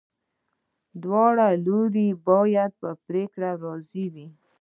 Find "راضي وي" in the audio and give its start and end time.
3.63-4.27